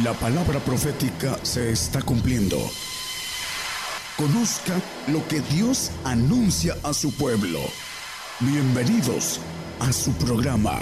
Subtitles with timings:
[0.00, 2.56] La palabra profética se está cumpliendo.
[4.16, 4.72] Conozca
[5.08, 7.58] lo que Dios anuncia a su pueblo.
[8.40, 9.38] Bienvenidos
[9.80, 10.80] a su programa,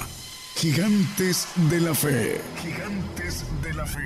[0.55, 2.41] Gigantes de la Fe.
[2.63, 3.99] Gigantes de la Fe.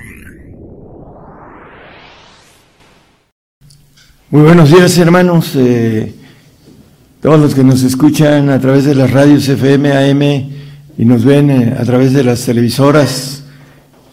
[4.31, 6.15] Muy buenos días hermanos, eh,
[7.21, 10.23] todos los que nos escuchan a través de las radios FM, AM
[10.97, 13.34] y nos ven eh, a través de las televisoras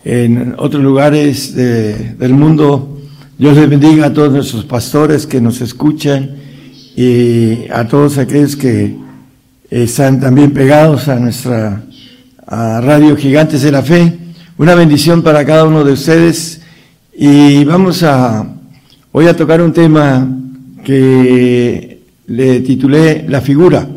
[0.04, 3.00] en otros lugares del mundo.
[3.38, 6.36] Dios les bendiga a todos nuestros pastores que nos escuchan
[6.96, 8.96] y a todos aquellos que
[9.70, 11.82] están también pegados a nuestra
[12.46, 14.18] radio Gigantes de la Fe.
[14.58, 16.60] Una bendición para cada uno de ustedes
[17.14, 18.46] y vamos a
[19.12, 20.28] hoy a tocar un tema
[20.84, 23.88] que le titulé La figura.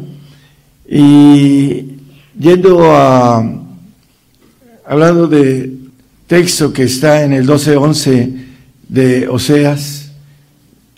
[0.87, 1.97] Y
[2.39, 3.43] yendo a
[4.87, 5.84] hablando de
[6.27, 8.33] texto que está en el 12.11
[8.89, 10.11] de Oseas,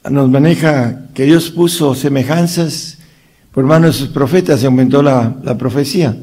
[0.09, 2.97] nos maneja que Dios puso semejanzas
[3.51, 6.15] por manos de sus profetas y aumentó la, profecía.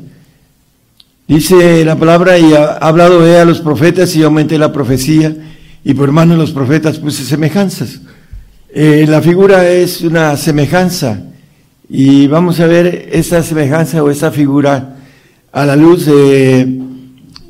[1.29, 5.37] Dice la palabra, y ha hablado a los profetas y aumenté la profecía,
[5.85, 8.01] y por manos de los profetas puse semejanzas.
[8.73, 11.21] Eh, la figura es una semejanza,
[11.89, 14.97] y vamos a ver esa semejanza o esa figura
[15.53, 16.94] a la luz de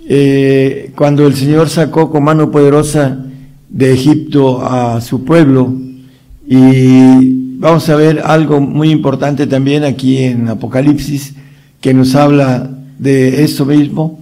[0.07, 3.25] eh, cuando el Señor sacó con mano poderosa
[3.69, 5.73] de Egipto a su pueblo
[6.47, 11.35] y vamos a ver algo muy importante también aquí en Apocalipsis
[11.81, 14.21] que nos habla de esto mismo.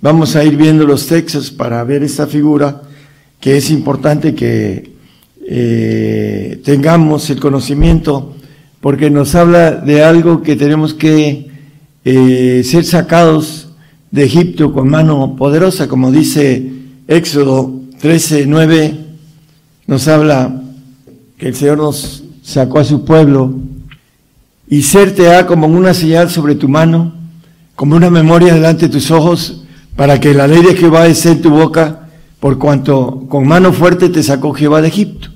[0.00, 2.82] Vamos a ir viendo los textos para ver esta figura
[3.40, 4.92] que es importante que
[5.46, 8.34] eh, tengamos el conocimiento
[8.80, 11.48] porque nos habla de algo que tenemos que
[12.04, 13.63] eh, ser sacados
[14.14, 16.70] de Egipto con mano poderosa, como dice
[17.08, 18.96] Éxodo 13, 9,
[19.88, 20.62] nos habla
[21.36, 23.52] que el Señor nos sacó a su pueblo
[24.68, 27.12] y ser te ha como una señal sobre tu mano,
[27.74, 29.64] como una memoria delante de tus ojos,
[29.96, 32.06] para que la ley de Jehová esté en tu boca,
[32.38, 35.30] por cuanto con mano fuerte te sacó Jehová de Egipto.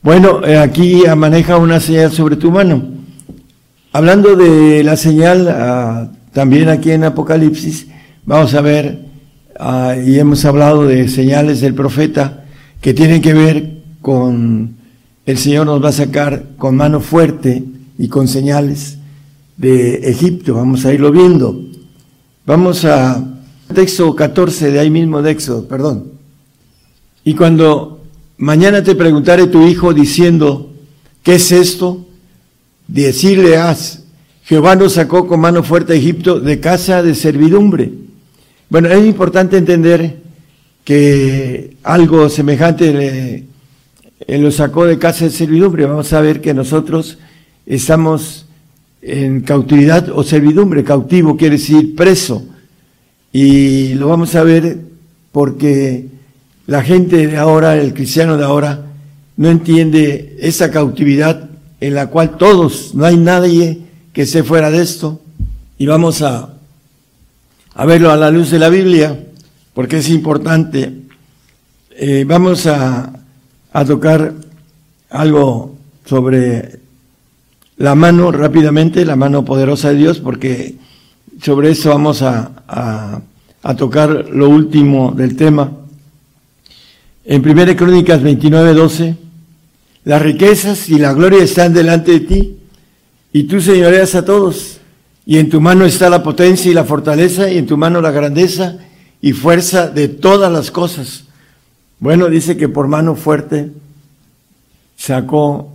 [0.00, 2.84] Bueno, eh, aquí maneja una señal sobre tu mano.
[3.92, 7.86] Hablando de la señal, también aquí en Apocalipsis
[8.26, 9.06] vamos a ver,
[9.58, 12.44] ah, y hemos hablado de señales del profeta
[12.82, 13.70] que tienen que ver
[14.02, 14.76] con
[15.26, 17.64] el Señor nos va a sacar con mano fuerte
[17.98, 18.98] y con señales
[19.56, 20.54] de Egipto.
[20.54, 21.58] Vamos a irlo viendo.
[22.44, 23.24] Vamos a
[23.72, 26.12] texto 14 de ahí mismo de Éxodo, perdón.
[27.24, 28.02] Y cuando
[28.36, 30.70] mañana te preguntare tu hijo diciendo,
[31.22, 32.04] ¿qué es esto?
[32.86, 34.03] Decirle haz,
[34.44, 37.90] Jehová nos sacó con mano fuerte a Egipto de casa de servidumbre.
[38.68, 40.18] Bueno, es importante entender
[40.84, 42.92] que algo semejante
[44.26, 45.86] le, lo sacó de casa de servidumbre.
[45.86, 47.16] Vamos a ver que nosotros
[47.64, 48.44] estamos
[49.00, 50.84] en cautividad o servidumbre.
[50.84, 52.44] Cautivo quiere decir preso.
[53.32, 54.78] Y lo vamos a ver
[55.32, 56.06] porque
[56.66, 58.84] la gente de ahora, el cristiano de ahora,
[59.38, 61.48] no entiende esa cautividad
[61.80, 63.83] en la cual todos, no hay nadie
[64.14, 65.20] que esté fuera de esto
[65.76, 66.54] y vamos a,
[67.74, 69.18] a verlo a la luz de la Biblia
[69.74, 71.02] porque es importante.
[71.90, 73.12] Eh, vamos a,
[73.72, 74.32] a tocar
[75.10, 76.78] algo sobre
[77.76, 80.76] la mano rápidamente, la mano poderosa de Dios, porque
[81.42, 83.20] sobre eso vamos a, a,
[83.64, 85.72] a tocar lo último del tema.
[87.24, 89.16] En 1 Crónicas 29, 12,
[90.04, 92.56] las riquezas y la gloria están delante de ti
[93.34, 94.78] y tú señoreas a todos,
[95.26, 98.12] y en tu mano está la potencia y la fortaleza, y en tu mano la
[98.12, 98.78] grandeza
[99.20, 101.24] y fuerza de todas las cosas.
[101.98, 103.72] Bueno, dice que por mano fuerte
[104.96, 105.72] sacó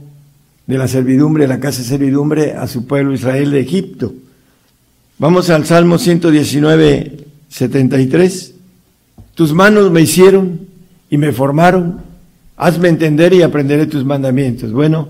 [0.68, 4.14] de la servidumbre, de la casa de servidumbre, a su pueblo Israel de Egipto.
[5.18, 8.54] Vamos al Salmo 119, 73.
[9.36, 10.62] Tus manos me hicieron
[11.10, 12.04] y me formaron.
[12.56, 14.72] Hazme entender y aprenderé tus mandamientos.
[14.72, 15.10] Bueno,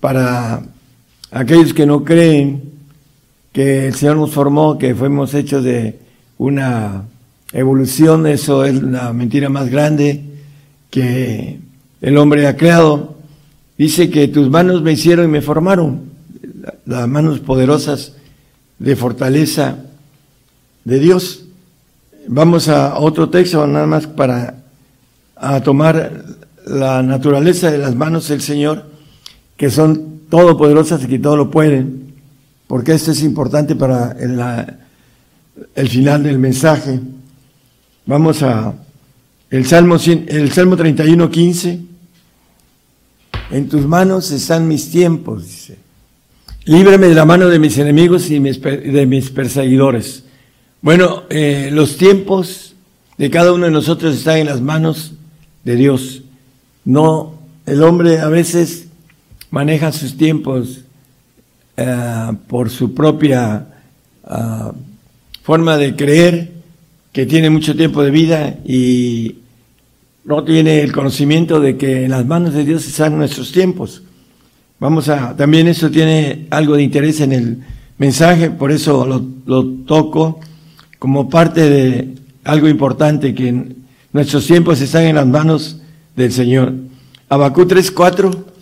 [0.00, 0.73] para
[1.34, 2.62] aquellos que no creen
[3.52, 5.98] que el Señor nos formó, que fuimos hechos de
[6.38, 7.02] una
[7.52, 10.22] evolución, eso es la mentira más grande
[10.90, 11.58] que
[12.00, 13.16] el hombre ha creado.
[13.76, 16.02] Dice que tus manos me hicieron y me formaron,
[16.86, 18.12] las manos poderosas
[18.78, 19.78] de fortaleza
[20.84, 21.46] de Dios.
[22.28, 24.62] Vamos a otro texto nada más para
[25.64, 26.24] tomar
[26.64, 28.86] la naturaleza de las manos del Señor,
[29.56, 32.12] que son todopoderosas y que todo lo pueden,
[32.66, 34.16] porque esto es importante para
[35.76, 36.98] el, final del mensaje.
[38.04, 38.74] Vamos a
[39.48, 41.80] El Salmo, el Salmo 31, 15.
[43.52, 45.78] En tus manos están mis tiempos, dice.
[46.64, 50.24] Líbrame de la mano de mis enemigos y de mis perseguidores.
[50.82, 52.74] Bueno, eh, los tiempos
[53.18, 55.12] de cada uno de nosotros están en las manos
[55.62, 56.22] de Dios.
[56.84, 57.34] No,
[57.66, 58.83] el hombre a veces
[59.54, 60.80] maneja sus tiempos
[61.76, 63.64] eh, por su propia
[64.24, 64.72] ah,
[65.44, 66.50] forma de creer
[67.12, 69.36] que tiene mucho tiempo de vida y
[70.24, 74.02] no tiene el conocimiento de que en las manos de Dios están nuestros tiempos.
[74.80, 77.58] Vamos a, también eso tiene algo de interés en el
[77.96, 80.40] mensaje, por eso lo, lo toco
[80.98, 83.76] como parte de algo importante, que
[84.12, 85.78] nuestros tiempos están en las manos
[86.16, 86.74] del Señor.
[87.28, 88.53] Abacú 3.4,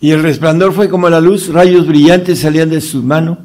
[0.00, 3.38] y el resplandor fue como la luz, rayos brillantes salían de su mano,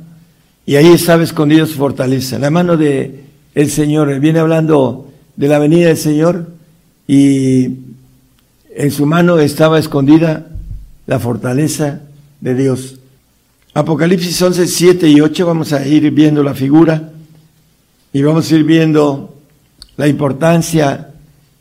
[0.66, 2.38] y ahí estaba escondida su fortaleza.
[2.40, 6.48] La mano de el Señor, viene hablando de la venida del Señor,
[7.08, 7.70] y
[8.76, 10.48] en su mano estaba escondida
[11.08, 12.02] la fortaleza
[12.40, 12.96] de Dios.
[13.74, 17.12] Apocalipsis 11, 7 y 8, vamos a ir viendo la figura
[18.12, 19.34] y vamos a ir viendo
[19.96, 21.10] la importancia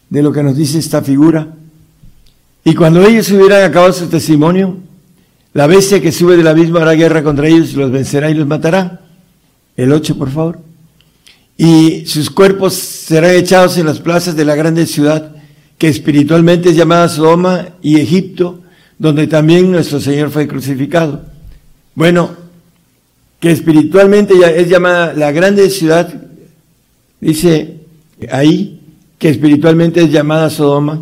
[0.09, 1.55] de lo que nos dice esta figura.
[2.65, 4.77] Y cuando ellos hubieran acabado su testimonio,
[5.53, 8.47] la bestia que sube del abismo hará guerra contra ellos y los vencerá y los
[8.47, 9.01] matará.
[9.77, 10.59] El 8, por favor.
[11.57, 15.37] Y sus cuerpos serán echados en las plazas de la grande ciudad,
[15.79, 18.61] que espiritualmente es llamada Sodoma y Egipto,
[18.99, 21.23] donde también nuestro Señor fue crucificado.
[21.95, 22.31] Bueno,
[23.41, 26.13] que espiritualmente es llamada la grande ciudad,
[27.21, 27.79] dice
[28.31, 28.81] ahí,
[29.19, 31.01] que espiritualmente es llamada Sodoma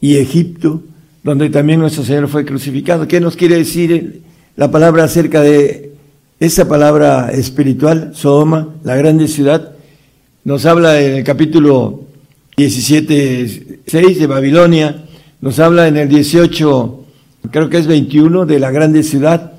[0.00, 0.82] y Egipto,
[1.22, 3.08] donde también nuestro Señor fue crucificado.
[3.08, 4.22] ¿Qué nos quiere decir
[4.56, 5.92] la palabra acerca de
[6.40, 9.72] esa palabra espiritual, Sodoma, la grande ciudad?
[10.44, 12.04] Nos habla en el capítulo
[12.56, 15.04] 17, 6 de Babilonia,
[15.40, 17.04] nos habla en el 18,
[17.50, 19.52] creo que es 21, de la grande ciudad,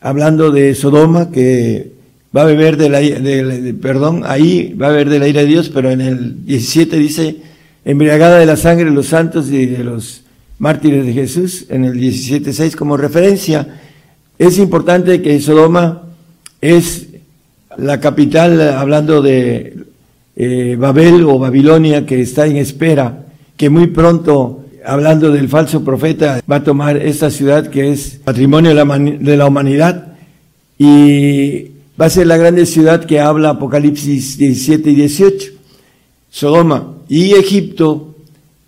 [0.00, 1.92] hablando de Sodoma, que
[2.36, 5.70] va a beber de la, perdón, ahí va a beber de la ira de Dios,
[5.72, 7.36] pero en el 17 dice,
[7.88, 10.20] embriagada de la sangre de los santos y de los
[10.58, 13.80] mártires de Jesús, en el 17.6 como referencia.
[14.38, 16.02] Es importante que Sodoma
[16.60, 17.06] es
[17.78, 19.84] la capital, hablando de
[20.36, 23.24] eh, Babel o Babilonia, que está en espera,
[23.56, 28.74] que muy pronto, hablando del falso profeta, va a tomar esta ciudad que es patrimonio
[28.74, 30.08] de la, humanidad
[30.78, 31.68] y
[31.98, 35.52] va a ser la grande ciudad que habla Apocalipsis 17 y 18.
[36.28, 38.14] Sodoma y Egipto,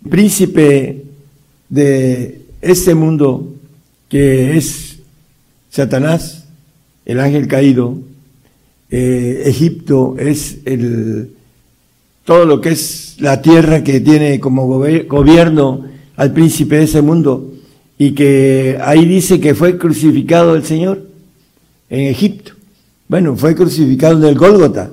[0.09, 1.03] príncipe
[1.69, 3.53] de este mundo
[4.09, 4.97] que es
[5.69, 6.45] Satanás,
[7.05, 7.97] el ángel caído,
[8.89, 11.31] eh, Egipto es el,
[12.25, 15.85] todo lo que es la tierra que tiene como gobierno
[16.17, 17.53] al príncipe de ese mundo
[17.97, 21.07] y que ahí dice que fue crucificado el Señor
[21.89, 22.53] en Egipto.
[23.07, 24.91] Bueno, fue crucificado en el Gólgota,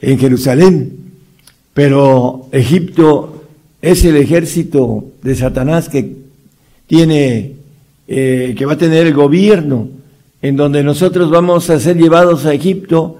[0.00, 0.99] en Jerusalén,
[1.74, 3.44] pero Egipto
[3.82, 6.16] es el ejército de Satanás que
[6.86, 7.52] tiene,
[8.08, 9.88] eh, que va a tener el gobierno,
[10.42, 13.18] en donde nosotros vamos a ser llevados a Egipto,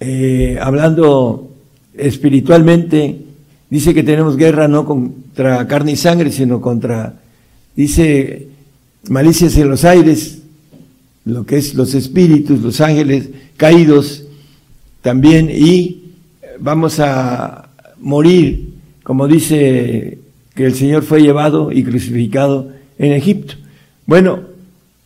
[0.00, 1.50] eh, hablando
[1.94, 3.16] espiritualmente,
[3.70, 7.14] dice que tenemos guerra no contra carne y sangre, sino contra,
[7.74, 8.48] dice,
[9.08, 10.42] malicias en los aires,
[11.24, 14.24] lo que es los espíritus, los ángeles caídos
[15.00, 16.05] también, y
[16.58, 17.68] vamos a
[18.00, 20.18] morir, como dice
[20.54, 23.54] que el Señor fue llevado y crucificado en Egipto.
[24.06, 24.40] Bueno,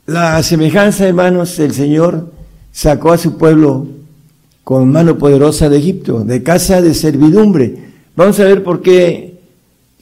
[0.07, 2.33] la semejanza, hermanos, el Señor
[2.73, 3.87] sacó a su pueblo
[4.64, 7.75] con mano poderosa de Egipto, de casa de servidumbre.
[8.16, 9.38] Vamos a ver por qué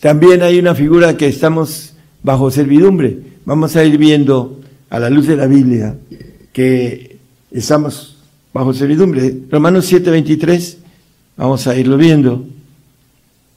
[0.00, 3.18] también hay una figura que estamos bajo servidumbre.
[3.44, 5.96] Vamos a ir viendo a la luz de la Biblia
[6.52, 7.18] que
[7.50, 8.16] estamos
[8.52, 9.34] bajo servidumbre.
[9.50, 10.76] Romanos 7:23
[11.38, 12.44] Vamos a irlo viendo.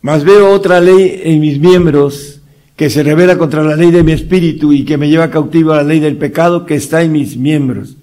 [0.03, 2.39] Mas veo otra ley en mis miembros
[2.75, 5.77] que se revela contra la ley de mi espíritu y que me lleva cautivo a
[5.77, 7.97] la ley del pecado que está en mis miembros.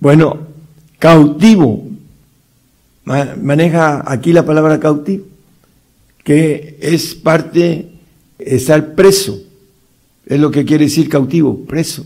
[0.00, 0.40] Bueno,
[0.98, 1.88] cautivo.
[3.04, 5.24] Maneja aquí la palabra cautivo,
[6.22, 7.88] que es parte,
[8.38, 9.40] estar preso.
[10.26, 12.04] Es lo que quiere decir cautivo, preso,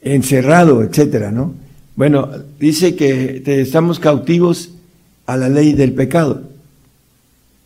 [0.00, 1.54] encerrado, etcétera, ¿no?
[1.96, 4.70] Bueno, dice que estamos cautivos
[5.32, 6.42] a la ley del pecado.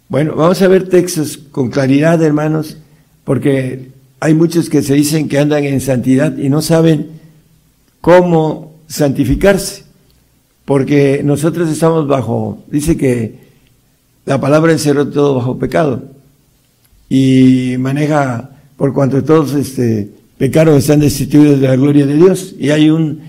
[0.09, 2.77] Bueno, vamos a ver textos con claridad, hermanos,
[3.25, 3.91] porque
[4.21, 7.09] hay muchos que se dicen que andan en santidad y no saben
[8.01, 9.85] cómo santificarse,
[10.65, 13.45] porque nosotros estamos bajo, dice que
[14.25, 16.03] la palabra encerró todo bajo pecado.
[17.09, 22.71] y maneja por cuanto todos este, pecaron están destituidos de la gloria de Dios y
[22.71, 23.21] hay un,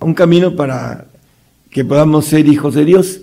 [0.00, 1.06] un camino para
[1.70, 3.20] que podamos ser hijos de Dios,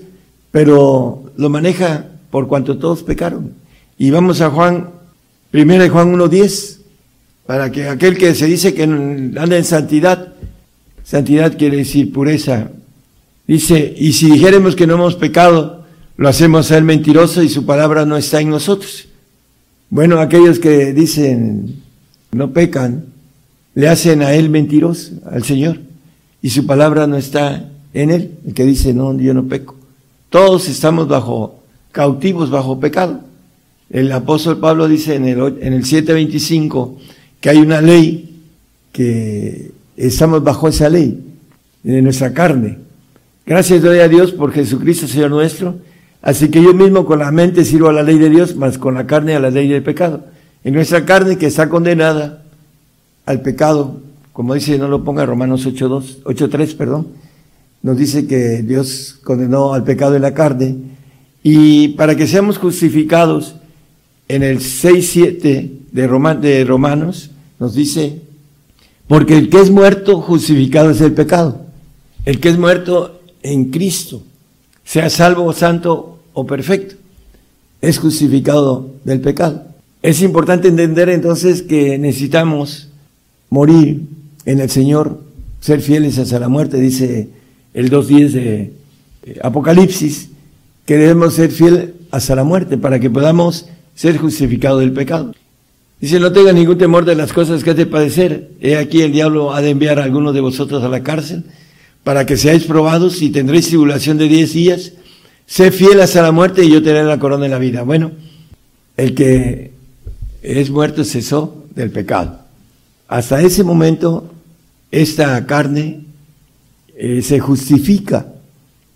[0.51, 3.53] pero lo maneja por cuanto todos pecaron.
[3.97, 4.89] Y vamos a Juan,
[5.49, 6.79] primera de Juan 1.10,
[7.45, 10.33] para que aquel que se dice que anda en santidad,
[11.03, 12.69] santidad quiere decir pureza,
[13.47, 15.85] dice, y si dijéremos que no hemos pecado,
[16.17, 19.07] lo hacemos a él mentiroso y su palabra no está en nosotros.
[19.89, 21.81] Bueno, aquellos que dicen
[22.31, 23.05] no pecan,
[23.73, 25.79] le hacen a él mentiroso, al Señor,
[26.41, 29.80] y su palabra no está en él, el que dice no, yo no peco.
[30.31, 31.59] Todos estamos bajo,
[31.91, 33.19] cautivos bajo pecado.
[33.89, 36.97] El apóstol Pablo dice en el, en el 725
[37.41, 38.41] que hay una ley
[38.93, 41.21] que estamos bajo esa ley
[41.83, 42.77] de nuestra carne.
[43.45, 45.75] Gracias doy a Dios por Jesucristo Señor nuestro.
[46.21, 48.93] Así que yo mismo con la mente sirvo a la ley de Dios, más con
[48.93, 50.23] la carne a la ley del pecado.
[50.63, 52.41] En nuestra carne que está condenada
[53.25, 53.99] al pecado,
[54.31, 57.07] como dice, no lo ponga Romanos 8.2, 8.3, perdón,
[57.83, 60.75] nos dice que Dios condenó al pecado en la carne
[61.43, 63.55] y para que seamos justificados
[64.27, 68.21] en el 6.7 de, de Romanos nos dice,
[69.07, 71.65] porque el que es muerto justificado es el pecado,
[72.25, 74.23] el que es muerto en Cristo,
[74.83, 76.95] sea salvo, santo o perfecto,
[77.81, 79.65] es justificado del pecado.
[80.01, 82.89] Es importante entender entonces que necesitamos
[83.49, 84.07] morir
[84.45, 85.21] en el Señor,
[85.59, 87.29] ser fieles hasta la muerte, dice
[87.73, 88.73] el 2.10 de
[89.41, 90.29] Apocalipsis,
[90.85, 95.33] que debemos ser fieles hasta la muerte para que podamos ser justificados del pecado.
[95.99, 98.49] Dice, no tenga ningún temor de las cosas que has de padecer.
[98.59, 101.43] He aquí el diablo ha de enviar a algunos de vosotros a la cárcel
[102.03, 104.93] para que seáis probados y tendréis tribulación de diez días.
[105.45, 107.83] Sé fiel hasta la muerte y yo te daré la corona de la vida.
[107.83, 108.11] Bueno,
[108.97, 109.71] el que
[110.41, 112.39] es muerto cesó del pecado.
[113.07, 114.31] Hasta ese momento,
[114.89, 116.01] esta carne
[117.03, 118.27] eh, se justifica.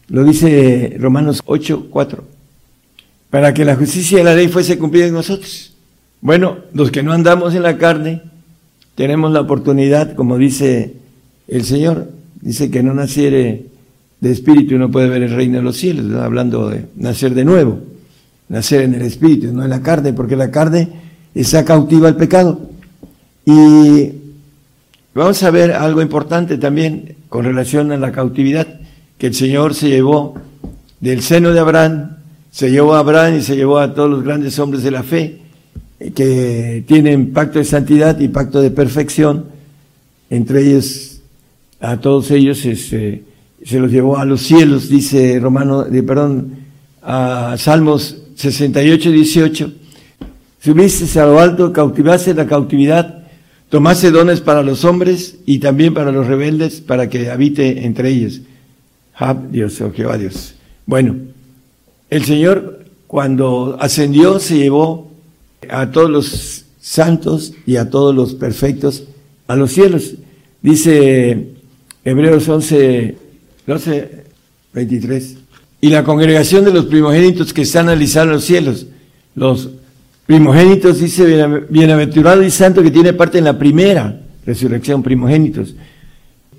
[0.10, 2.24] Lo dice Romanos 8, 4.
[3.32, 5.74] Para que la justicia de la ley fuese cumplida en nosotros.
[6.22, 8.22] Bueno, los que no andamos en la carne,
[8.94, 10.94] tenemos la oportunidad, como dice
[11.48, 13.66] el Señor, dice que no naciere
[14.22, 17.80] de espíritu no puede ver el reino de los cielos, hablando de nacer de nuevo,
[18.50, 20.90] nacer en el espíritu, no en la carne, porque la carne
[21.34, 22.70] está cautiva al pecado.
[23.46, 24.12] Y
[25.16, 28.68] vamos a ver algo importante también con relación a la cautividad,
[29.18, 30.36] que el Señor se llevó
[31.00, 32.18] del seno de Abraham,
[32.52, 35.40] se llevó a Abraham y se llevó a todos los grandes hombres de la fe,
[36.14, 39.46] que tienen pacto de santidad y pacto de perfección,
[40.30, 41.22] entre ellos,
[41.80, 43.24] a todos ellos este,
[43.64, 46.58] se los llevó a los cielos, dice Romano, perdón,
[47.02, 49.72] a Salmos 68, 18,
[50.62, 53.25] subiste a lo alto, cautivaste la cautividad,
[53.70, 58.42] tomaste dones para los hombres y también para los rebeldes, para que habite entre ellos.
[59.14, 60.56] Jab Dios, oh Jehová Dios.
[60.86, 61.16] Bueno,
[62.10, 65.12] el Señor cuando ascendió se llevó
[65.70, 69.06] a todos los santos y a todos los perfectos
[69.48, 70.16] a los cielos.
[70.62, 71.48] Dice
[72.04, 73.18] Hebreos 11,
[73.66, 74.24] 12,
[74.74, 75.38] 23.
[75.82, 78.88] Y la congregación de los primogénitos que están alisados en los cielos,
[79.36, 79.70] los
[80.26, 85.76] primogénitos, dice, bienaventurado y santo que tiene parte en la primera resurrección, primogénitos.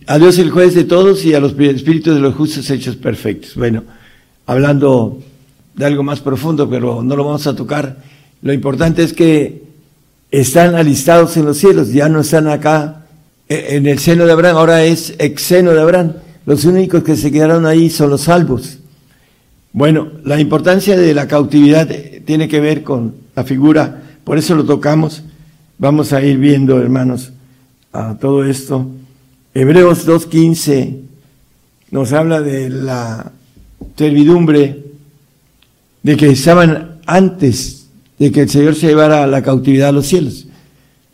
[0.06, 3.54] A Dios el juez de todos y a los espíritus de los justos hechos perfectos.
[3.56, 3.82] Bueno,
[4.46, 5.20] hablando
[5.74, 7.96] de algo más profundo, pero no lo vamos a tocar
[8.42, 9.62] lo importante es que
[10.30, 13.06] están alistados en los cielos, ya no están acá
[13.48, 16.12] eh, en el seno de Abraham, ahora es ex seno de Abraham.
[16.44, 18.78] Los únicos que se quedaron ahí son los salvos.
[19.72, 24.56] Bueno, la importancia de la cautividad eh, tiene que ver con la figura, por eso
[24.56, 25.22] lo tocamos.
[25.78, 27.32] Vamos a ir viendo, hermanos,
[27.92, 28.90] a todo esto.
[29.54, 31.00] Hebreos 2.15
[31.90, 33.30] nos habla de la
[33.94, 34.82] servidumbre,
[36.02, 37.88] de que estaban antes
[38.18, 40.46] de que el Señor se llevara a la cautividad a los cielos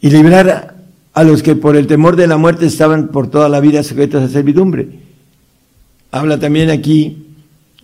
[0.01, 0.77] y librara
[1.15, 4.23] a los que por el temor de la muerte estaban por toda la vida sujetos
[4.23, 4.89] a servidumbre.
[6.13, 7.27] Habla también aquí,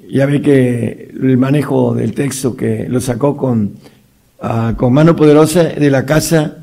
[0.09, 3.73] ya ve que el manejo del texto que lo sacó con,
[4.41, 6.59] ah, con mano poderosa de la casa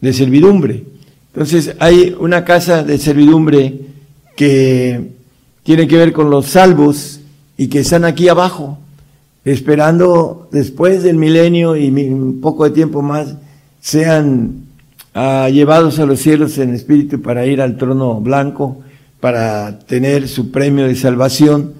[0.00, 0.84] de servidumbre.
[1.32, 3.80] Entonces hay una casa de servidumbre
[4.36, 5.12] que
[5.62, 7.20] tiene que ver con los salvos
[7.56, 8.78] y que están aquí abajo
[9.44, 13.36] esperando después del milenio y un poco de tiempo más,
[13.80, 14.64] sean
[15.12, 18.82] ah, llevados a los cielos en espíritu para ir al trono blanco,
[19.20, 21.74] para tener su premio de salvación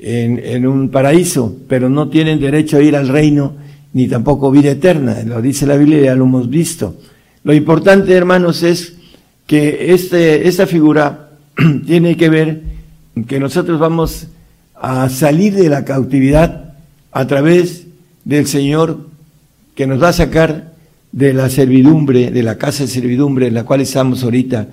[0.00, 3.63] en, en un paraíso, pero no tienen derecho a ir al reino
[3.94, 5.22] ni tampoco vida eterna.
[5.24, 6.96] Lo dice la Biblia, ya lo hemos visto.
[7.44, 8.94] Lo importante, hermanos, es
[9.46, 11.30] que este, esta figura
[11.86, 12.62] tiene que ver
[13.26, 14.26] que nosotros vamos
[14.74, 16.74] a salir de la cautividad
[17.12, 17.86] a través
[18.24, 19.08] del Señor
[19.74, 20.72] que nos va a sacar
[21.12, 24.66] de la servidumbre, de la casa de servidumbre en la cual estamos ahorita,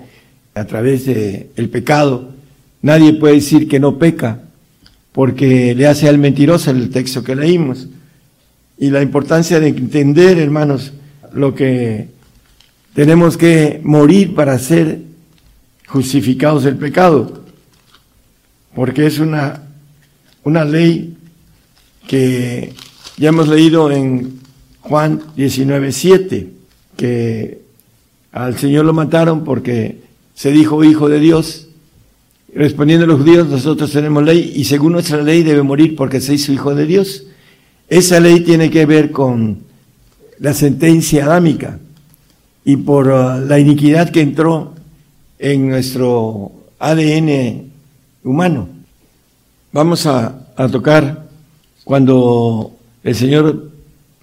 [0.54, 2.30] a través del el pecado.
[2.82, 4.40] Nadie puede decir que no peca,
[5.12, 7.86] porque le hace al mentiroso el texto que leímos.
[8.82, 10.92] Y la importancia de entender, hermanos,
[11.32, 12.08] lo que
[12.94, 15.02] tenemos que morir para ser
[15.86, 17.44] justificados del pecado,
[18.74, 19.62] porque es una,
[20.42, 21.16] una ley
[22.08, 22.74] que
[23.18, 24.40] ya hemos leído en
[24.80, 26.48] Juan 19.7,
[26.96, 27.60] que
[28.32, 30.00] al Señor lo mataron porque
[30.34, 31.68] se dijo hijo de Dios.
[32.52, 36.34] Respondiendo a los judíos, nosotros tenemos ley y según nuestra ley debe morir porque se
[36.34, 37.26] hizo hijo de Dios.
[37.92, 39.58] Esa ley tiene que ver con
[40.38, 41.78] la sentencia adámica
[42.64, 44.72] y por uh, la iniquidad que entró
[45.38, 47.70] en nuestro ADN
[48.24, 48.66] humano.
[49.72, 50.38] Vamos a,
[50.72, 51.28] tocar
[51.84, 52.72] cuando
[53.04, 53.70] el Señor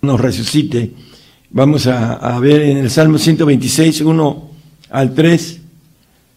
[0.02, 0.92] nos resucite.
[1.52, 4.50] Vamos a, a, ver en el Salmo 126, 1
[4.90, 5.62] al 3.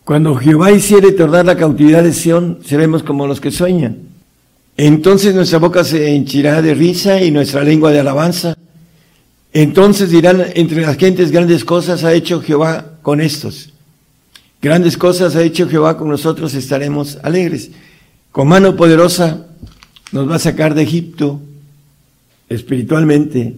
[0.05, 4.12] Cuando Jehová hiciere tornar la cautividad de Sión, seremos como los que sueñan.
[4.77, 8.57] Entonces nuestra boca se henchirá de risa y nuestra lengua de alabanza.
[9.53, 13.71] Entonces dirán entre las gentes grandes cosas ha hecho Jehová con estos.
[14.63, 17.71] Grandes cosas ha hecho Jehová con nosotros, estaremos alegres.
[18.31, 19.47] Con mano poderosa
[20.13, 21.41] nos va a sacar de Egipto
[22.49, 23.57] espiritualmente,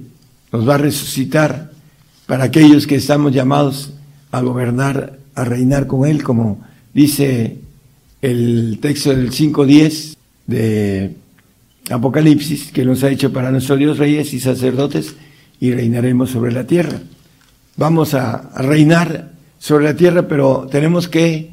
[0.51, 1.71] nos va a resucitar
[2.27, 3.91] para aquellos que estamos llamados
[4.33, 7.59] a gobernar, a reinar con Él, como dice
[8.23, 11.15] el texto del 5.10 de
[11.91, 15.15] Apocalipsis, que nos ha hecho para nuestro Dios reyes y sacerdotes,
[15.61, 17.01] y reinaremos sobre la tierra.
[17.77, 21.51] Vamos a, reinar sobre la tierra, pero tenemos que,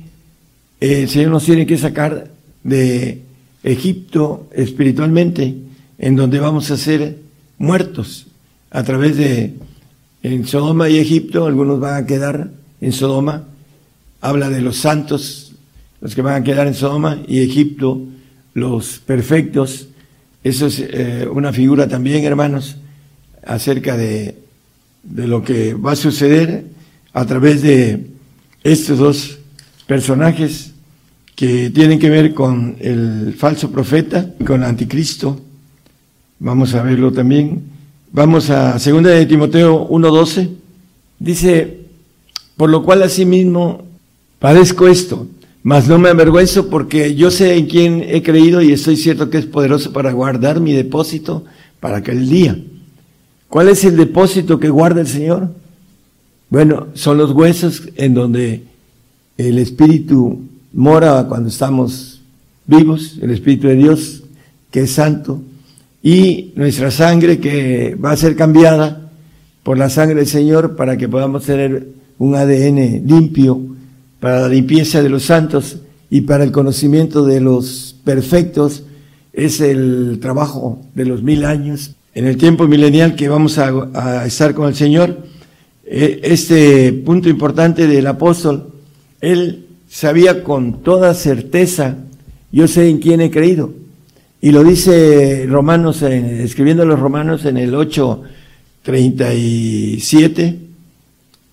[0.79, 2.29] eh, el Señor nos tiene que sacar
[2.63, 3.21] de
[3.63, 5.55] Egipto espiritualmente,
[5.97, 7.17] en donde vamos a ser
[7.57, 8.27] muertos
[8.71, 9.53] a través de
[10.23, 13.45] en Sodoma y Egipto, algunos van a quedar en Sodoma,
[14.21, 15.53] habla de los santos,
[15.99, 18.01] los que van a quedar en Sodoma, y Egipto,
[18.53, 19.87] los perfectos.
[20.43, 22.77] Eso es eh, una figura también, hermanos,
[23.45, 24.35] acerca de,
[25.03, 26.65] de lo que va a suceder
[27.13, 28.07] a través de
[28.63, 29.37] estos dos
[29.87, 30.71] personajes
[31.35, 35.41] que tienen que ver con el falso profeta con el anticristo.
[36.39, 37.63] Vamos a verlo también.
[38.11, 40.49] Vamos a 2 de Timoteo 1.12.
[41.17, 41.79] Dice,
[42.57, 43.85] por lo cual asimismo
[44.39, 45.27] padezco esto,
[45.63, 49.37] mas no me avergüenzo porque yo sé en quién he creído y estoy cierto que
[49.37, 51.45] es poderoso para guardar mi depósito
[51.79, 52.57] para aquel día.
[53.47, 55.49] ¿Cuál es el depósito que guarda el Señor?
[56.49, 58.63] Bueno, son los huesos en donde
[59.37, 60.41] el Espíritu
[60.73, 62.21] mora cuando estamos
[62.65, 64.23] vivos, el Espíritu de Dios,
[64.71, 65.41] que es santo,
[66.01, 69.11] y nuestra sangre que va a ser cambiada
[69.63, 73.70] por la sangre del Señor para que podamos tener un ADN limpio
[74.21, 75.79] para la limpieza de los santos
[76.09, 78.83] y para el conocimiento de los perfectos.
[79.33, 84.53] Es el trabajo de los mil años en el tiempo milenial que vamos a, estar
[84.53, 85.25] con el Señor,
[85.85, 88.73] eh, este punto importante del apóstol,
[89.21, 91.95] él sabía con toda certeza,
[92.51, 93.73] yo sé en quién he creído.
[94.41, 100.57] Y lo dice Romanos, escribiendo a los Romanos en el 8:37,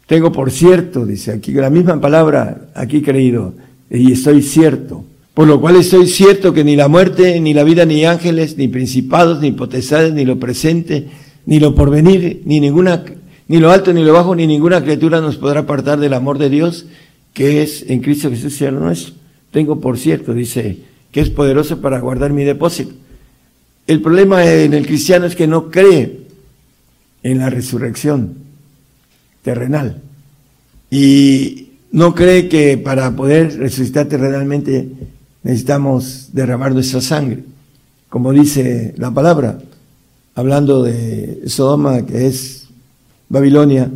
[0.08, 3.52] tengo por cierto, dice aquí, la misma palabra, aquí creído,
[3.90, 5.04] y estoy cierto.
[5.34, 8.68] Por lo cual estoy cierto que ni la muerte, ni la vida, ni ángeles, ni
[8.68, 11.08] principados, ni potestades, ni lo presente,
[11.44, 15.60] ni lo porvenir, ni ni lo alto, ni lo bajo, ni ninguna criatura nos podrá
[15.60, 16.86] apartar del amor de Dios,
[17.34, 19.12] que es en Cristo Jesús, Señor nuestro.
[19.50, 20.78] Tengo por cierto, dice,
[21.12, 22.92] que es poderoso para guardar mi depósito.
[23.86, 26.20] El problema en el cristiano es que no cree
[27.22, 28.47] en la resurrección
[29.48, 30.02] terrenal.
[30.90, 34.90] Y no cree que para poder resucitar terrenalmente
[35.42, 37.44] necesitamos derramar nuestra sangre.
[38.10, 39.58] Como dice la palabra,
[40.34, 42.68] hablando de Sodoma, que es
[43.30, 43.90] Babilonia,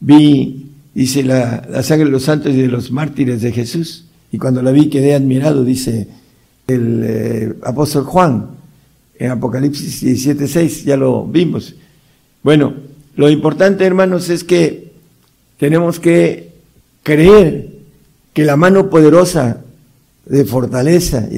[0.00, 4.06] vi, dice, la, la, sangre de los santos y de los mártires de Jesús.
[4.32, 6.08] Y cuando la vi quedé admirado, dice
[6.66, 8.50] el eh, apóstol Juan,
[9.16, 11.76] en Apocalipsis 17.6, ya lo vimos.
[12.42, 12.74] Bueno,
[13.14, 14.87] lo importante, hermanos, es que
[15.58, 16.52] tenemos que
[17.02, 17.68] creer
[18.32, 19.62] que la mano poderosa
[20.24, 21.28] de fortaleza.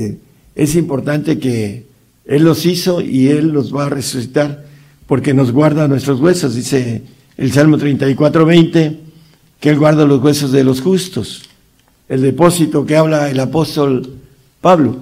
[0.55, 1.87] Es importante que
[2.27, 4.67] Él los hizo y Él los va a resucitar
[5.07, 7.03] porque nos guarda nuestros huesos, dice
[7.37, 9.01] el Salmo 34, 20,
[9.59, 11.49] que Él guarda los huesos de los justos.
[12.09, 14.19] El depósito que habla el apóstol
[14.61, 14.97] Pablo.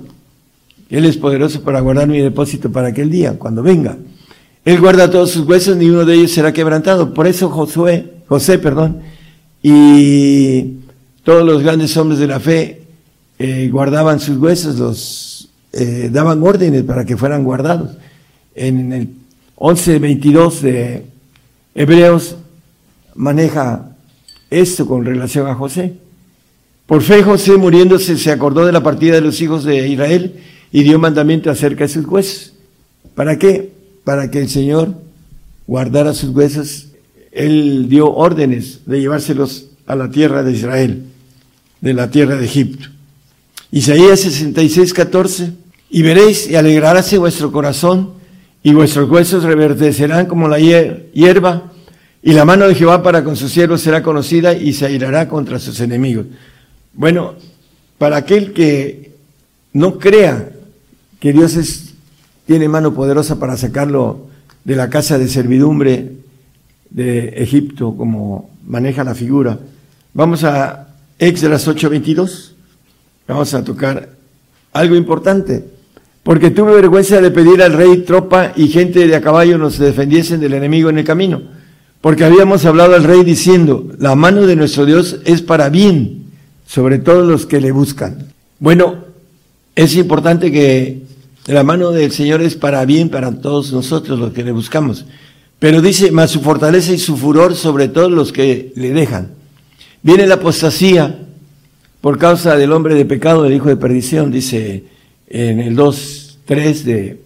[0.89, 3.99] Él es poderoso para guardar mi depósito para aquel día, cuando venga.
[4.65, 7.13] Él guarda todos sus huesos, ni uno de ellos será quebrantado.
[7.13, 9.01] Por eso Josué, José, perdón,
[9.63, 10.75] y
[11.25, 12.83] todos los grandes hombres de la fe
[13.39, 17.91] eh, guardaban sus huesos, los eh, daban órdenes para que fueran guardados.
[18.55, 19.09] En el
[19.57, 21.07] 11.22 de
[21.75, 22.37] Hebreos
[23.15, 23.91] maneja
[24.51, 25.95] esto con relación a José.
[26.87, 30.41] Por fe José muriéndose se acordó de la partida de los hijos de Israel
[30.73, 32.55] y dio mandamiento acerca de sus huesos.
[33.15, 33.73] ¿Para qué?
[34.05, 34.95] Para que el Señor
[35.67, 36.88] guardara sus huesos.
[37.39, 41.05] Él dio órdenes de llevárselos a la tierra de Israel,
[41.81, 42.89] de la tierra de Egipto.
[43.71, 45.53] Isaías 66, 14.
[45.91, 48.11] Y veréis y alegraráse vuestro corazón
[48.65, 51.73] y vuestros huesos reverdecerán como la hierba
[52.25, 55.61] y la mano de Jehová para con sus siervos será conocida y se airará contra
[55.61, 56.27] sus enemigos.
[56.93, 57.37] Bueno,
[57.99, 59.13] para aquel que
[59.73, 60.51] no crea
[61.21, 61.57] que Dios
[62.47, 64.27] tiene mano poderosa para sacarlo
[64.65, 66.18] de la casa de servidumbre
[66.91, 69.59] de Egipto, como maneja la figura.
[70.15, 72.53] Vamos a Éxodas 8:22.
[73.27, 74.09] Vamos a tocar
[74.73, 75.65] algo importante.
[76.23, 80.41] Porque tuve vergüenza de pedir al rey tropa y gente de a caballo nos defendiesen
[80.41, 81.41] del enemigo en el camino.
[82.01, 86.25] Porque habíamos hablado al rey diciendo, la mano de nuestro Dios es para bien
[86.67, 88.27] sobre todos los que le buscan.
[88.61, 88.97] Bueno,
[89.75, 91.03] es importante que
[91.47, 95.07] la mano del Señor es para bien para todos nosotros los que le buscamos.
[95.59, 99.33] Pero dice, más su fortaleza y su furor sobre todos los que le dejan.
[100.03, 101.19] Viene la apostasía
[102.01, 104.85] por causa del hombre de pecado, del hijo de perdición, dice
[105.27, 107.21] en el 2.3 de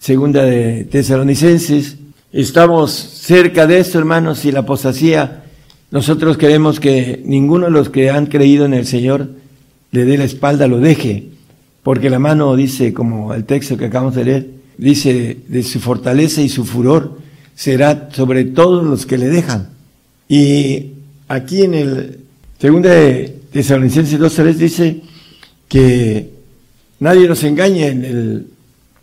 [0.00, 1.96] segunda de Tesalonicenses.
[2.32, 5.44] Estamos cerca de esto, hermanos, y la apostasía,
[5.92, 9.30] nosotros queremos que ninguno de los que han creído en el Señor
[9.92, 11.28] le dé la espalda, lo deje,
[11.84, 16.42] porque la mano dice, como el texto que acabamos de leer, dice de su fortaleza
[16.42, 17.22] y su furor
[17.54, 19.68] será sobre todos los que le dejan.
[20.28, 20.92] Y
[21.28, 22.20] aquí en el
[22.58, 25.00] segunda de Tesalonicenses 2.3 dice
[25.68, 26.30] que
[27.00, 28.46] nadie nos engañe en el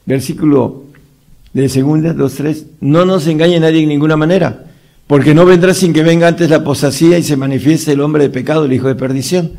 [0.06, 0.86] versículo
[1.54, 4.66] de segunda 2.3, no nos engañe nadie en ninguna manera,
[5.08, 8.30] porque no vendrá sin que venga antes la apostasía y se manifieste el hombre de
[8.30, 9.52] pecado, el hijo de perdición.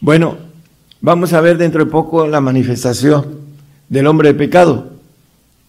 [0.00, 0.36] Bueno,
[1.00, 3.26] vamos a ver dentro de poco la manifestación
[3.88, 4.99] del hombre de pecado.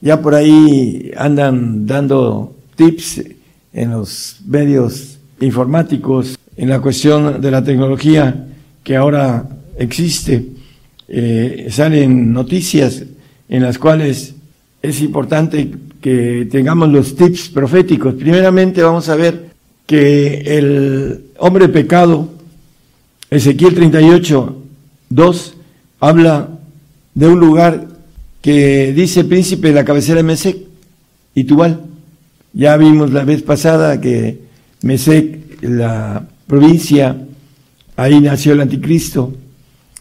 [0.02, 3.22] Ya por ahí andan dando tips
[3.72, 8.48] en los medios informáticos, en la cuestión de la tecnología
[8.84, 10.48] que ahora existe.
[11.08, 13.04] Eh, salen noticias
[13.48, 14.34] en las cuales
[14.82, 18.16] es importante que tengamos los tips proféticos.
[18.16, 19.52] Primeramente vamos a ver
[19.86, 22.30] que el hombre pecado,
[23.30, 24.58] Ezequiel 38,
[25.10, 25.54] 2,
[26.00, 26.50] habla
[27.14, 27.88] de un lugar
[28.42, 30.58] que dice príncipe de la cabecera de Mesec
[31.36, 31.82] y Tubal.
[32.54, 34.40] Ya vimos la vez pasada que
[34.82, 37.16] Mesec, la provincia,
[37.96, 39.34] ahí nació el anticristo,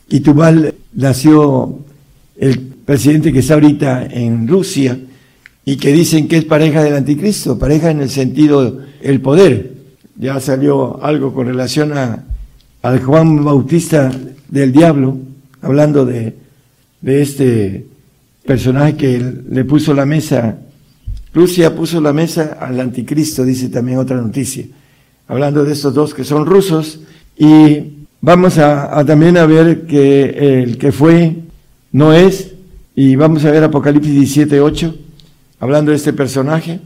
[0.08, 1.78] y Tubal nació
[2.36, 4.98] el presidente que está ahorita en Rusia
[5.64, 9.74] y que dicen que es pareja del anticristo, pareja en el sentido el poder.
[10.16, 12.24] Ya salió algo con relación a,
[12.82, 14.10] al Juan Bautista
[14.48, 15.18] del diablo,
[15.62, 16.34] hablando de,
[17.00, 17.86] de este
[18.44, 20.58] personaje que le puso la mesa,
[21.32, 24.66] Rusia puso la mesa al anticristo, dice también otra noticia,
[25.28, 27.00] hablando de estos dos que son rusos,
[27.38, 31.36] y vamos a, también a ver que el que fue
[31.92, 32.52] no es,
[32.96, 34.94] y vamos a ver Apocalipsis 17, 8,
[35.60, 36.80] hablando de este personaje.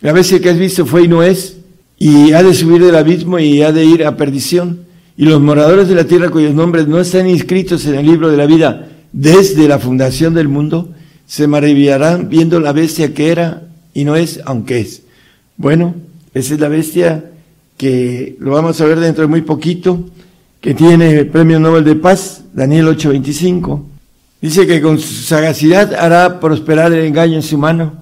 [0.00, 1.58] La vez que has visto fue y no es,
[1.98, 4.80] y ha de subir del abismo y ha de ir a perdición.
[5.16, 8.36] Y los moradores de la tierra cuyos nombres no están inscritos en el libro de
[8.36, 10.90] la vida desde la fundación del mundo,
[11.26, 13.62] se maravillarán viendo la bestia que era
[13.94, 15.02] y no es, aunque es.
[15.56, 15.94] Bueno,
[16.34, 17.24] esa es la bestia
[17.76, 20.08] que lo vamos a ver dentro de muy poquito,
[20.60, 23.86] que tiene el premio Nobel de Paz, Daniel 825.
[24.40, 27.92] Dice que con su sagacidad hará prosperar el engaño en su mano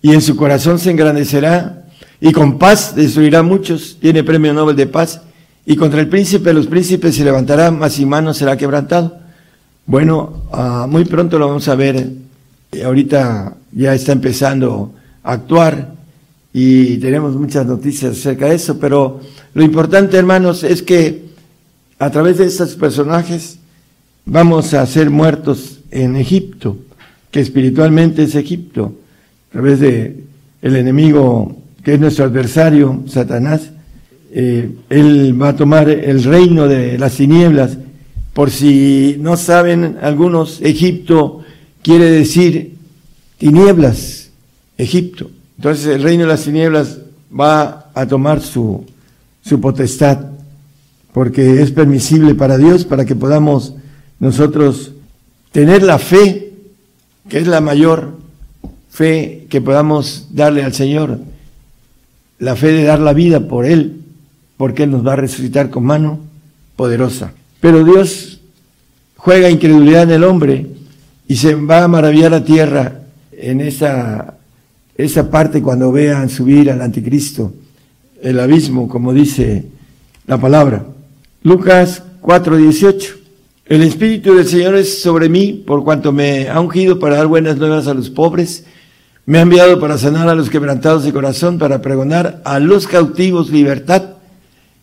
[0.00, 1.84] y en su corazón se engrandecerá
[2.20, 3.98] y con paz destruirá muchos.
[4.00, 5.22] Tiene premio Nobel de Paz
[5.66, 9.21] y contra el príncipe de los príncipes se levantará, mas sin mano será quebrantado.
[9.86, 12.08] Bueno, uh, muy pronto lo vamos a ver.
[12.84, 14.92] Ahorita ya está empezando
[15.22, 15.94] a actuar
[16.52, 19.20] y tenemos muchas noticias acerca de eso, pero
[19.54, 21.24] lo importante, hermanos, es que
[21.98, 23.58] a través de estos personajes
[24.24, 26.76] vamos a ser muertos en Egipto,
[27.30, 28.94] que espiritualmente es Egipto,
[29.50, 30.24] a través de
[30.62, 33.70] el enemigo que es nuestro adversario, Satanás,
[34.32, 37.76] eh, él va a tomar el reino de las tinieblas.
[38.32, 41.44] Por si no saben algunos, Egipto
[41.82, 42.76] quiere decir
[43.38, 44.30] tinieblas,
[44.78, 45.30] Egipto.
[45.56, 46.98] Entonces el reino de las tinieblas
[47.38, 48.86] va a tomar su,
[49.42, 50.18] su potestad,
[51.12, 53.74] porque es permisible para Dios, para que podamos
[54.18, 54.92] nosotros
[55.50, 56.52] tener la fe,
[57.28, 58.16] que es la mayor
[58.90, 61.18] fe que podamos darle al Señor,
[62.38, 64.00] la fe de dar la vida por Él,
[64.56, 66.20] porque Él nos va a resucitar con mano
[66.76, 67.34] poderosa.
[67.62, 68.40] Pero Dios
[69.14, 70.66] juega incredulidad en el hombre
[71.28, 74.34] y se va a maravillar la tierra en esa,
[74.96, 77.52] esa parte cuando vean subir al anticristo,
[78.20, 79.66] el abismo, como dice
[80.26, 80.84] la palabra.
[81.44, 83.14] Lucas 4:18.
[83.66, 87.58] El Espíritu del Señor es sobre mí por cuanto me ha ungido para dar buenas
[87.58, 88.64] nuevas a los pobres,
[89.24, 93.50] me ha enviado para sanar a los quebrantados de corazón, para pregonar a los cautivos
[93.50, 94.14] libertad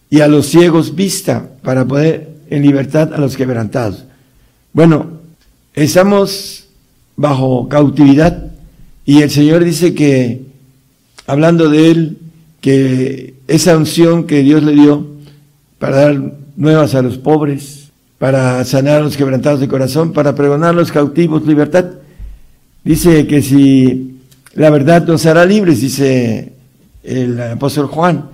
[0.09, 4.05] y a los ciegos vista, para poder en libertad a los quebrantados.
[4.73, 5.19] Bueno,
[5.73, 6.65] estamos
[7.15, 8.51] bajo cautividad
[9.05, 10.41] y el Señor dice que,
[11.27, 12.17] hablando de Él,
[12.61, 15.07] que esa unción que Dios le dio
[15.77, 20.71] para dar nuevas a los pobres, para sanar a los quebrantados de corazón, para pregonar
[20.71, 21.85] a los cautivos libertad,
[22.83, 24.19] dice que si
[24.53, 26.53] la verdad nos hará libres, dice
[27.03, 28.25] el apóstol Juan.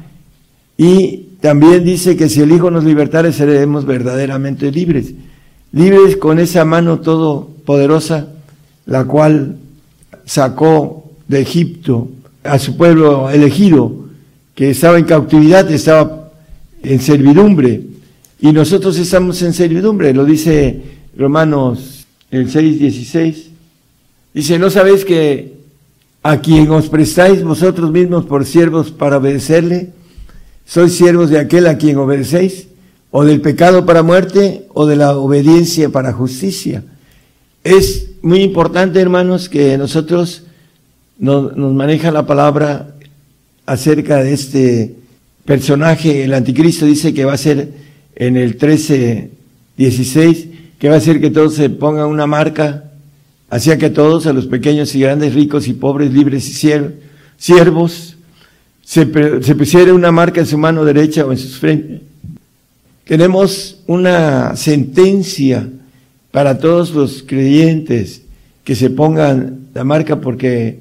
[0.77, 5.13] Y también dice que si el Hijo nos libertare, seremos verdaderamente libres.
[5.73, 8.29] Libres con esa mano todopoderosa,
[8.87, 9.57] la cual
[10.25, 12.09] sacó de Egipto
[12.43, 14.07] a su pueblo elegido,
[14.55, 16.31] que estaba en cautividad, estaba
[16.81, 17.83] en servidumbre.
[18.39, 20.81] Y nosotros estamos en servidumbre, lo dice
[21.15, 23.49] Romanos el 6, 16.
[24.33, 25.53] Dice, ¿no sabéis que
[26.23, 29.93] a quien os prestáis vosotros mismos por siervos para obedecerle,
[30.65, 32.67] sois siervos de aquel a quien obedecéis,
[33.11, 36.83] o del pecado para muerte, o de la obediencia para justicia.
[37.63, 40.43] Es muy importante, hermanos, que nosotros
[41.17, 42.95] nos, maneja la palabra
[43.65, 44.95] acerca de este
[45.45, 47.69] personaje, el anticristo dice que va a ser
[48.15, 49.31] en el 13,
[49.77, 50.47] 16,
[50.79, 52.85] que va a ser que todos se pongan una marca
[53.49, 56.91] Hacía que todos, a los pequeños y grandes, ricos y pobres, libres y
[57.37, 58.14] siervos,
[58.85, 62.01] se, pusiera una marca en su mano derecha o en sus frente.
[63.03, 65.67] Tenemos una sentencia
[66.31, 68.21] para todos los creyentes
[68.63, 70.79] que se pongan la marca porque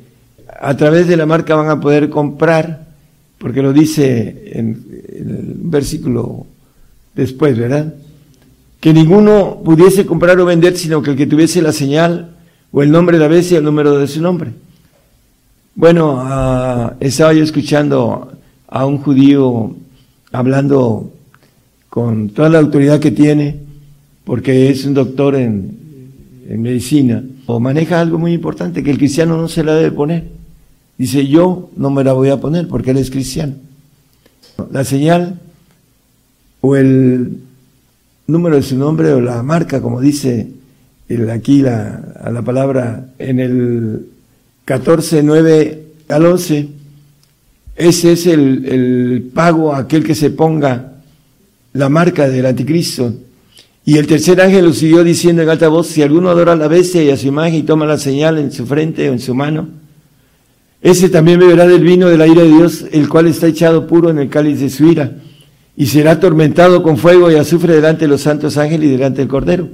[0.61, 2.87] a través de la marca van a poder comprar,
[3.39, 6.47] porque lo dice en, en el versículo
[7.15, 7.95] después, ¿verdad?
[8.81, 12.37] Que ninguno pudiese comprar o vender, sino que el que tuviese la señal
[12.71, 14.51] o el nombre de la bestia, el número de su nombre.
[15.77, 18.31] Bueno, ah, estaba yo escuchando
[18.69, 19.75] a un judío
[20.31, 21.11] hablando
[21.89, 23.59] con toda la autoridad que tiene,
[24.25, 25.83] porque es un doctor en,
[26.49, 30.25] medicina, o maneja algo muy importante que el cristiano no se la debe poner.
[30.97, 33.55] Dice, yo no me la voy a poner porque él es cristiano.
[34.71, 35.41] La señal
[36.61, 37.41] o el
[38.29, 40.51] número de su nombre o la marca, como dice
[41.33, 44.14] aquí la, a la palabra en el
[44.65, 46.69] 14, 9 al 11,
[47.77, 50.93] ese es el, pago a aquel que se ponga
[51.73, 53.13] la marca del anticristo.
[53.85, 56.69] Y el tercer ángel lo siguió diciendo en alta voz, si alguno adora a la
[56.69, 59.35] bestia y a su imagen y toma la señal en su frente o en su
[59.35, 59.69] mano,
[60.81, 64.09] ese también beberá del vino de la ira de Dios, el cual está echado puro
[64.11, 65.13] en el cáliz de su ira,
[65.77, 69.29] y será atormentado con fuego y azufre delante de los santos ángeles y delante del
[69.29, 69.69] Cordero.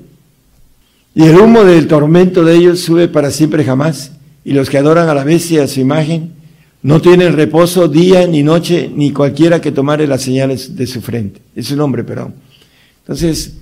[1.14, 4.12] Y el humo del tormento de ellos sube para siempre jamás.
[4.44, 6.32] Y los que adoran a la bestia, a su imagen,
[6.82, 11.40] no tienen reposo día ni noche, ni cualquiera que tomare las señales de su frente.
[11.54, 12.34] Es su nombre, perdón.
[13.02, 13.56] Entonces,